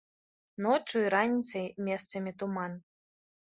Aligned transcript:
Ноччу 0.65 0.95
і 1.03 1.11
раніцай 1.15 1.67
месцамі 1.91 2.35
туман. 2.41 2.73